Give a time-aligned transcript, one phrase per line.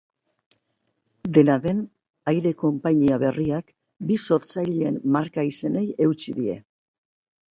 [1.37, 1.81] Dena den,
[2.31, 3.69] aire-konpainia berriak
[4.11, 6.57] bi sortzaileen marka-izenei eutsi die.